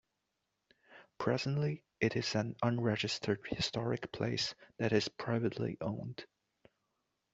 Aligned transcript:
Presently, 1.19 1.83
it 1.99 2.15
is 2.15 2.33
an 2.33 2.55
unregistered 2.63 3.45
historic 3.47 4.11
place 4.11 4.55
that 4.79 4.93
is 4.93 5.07
privately 5.09 5.77
owned. 5.79 6.25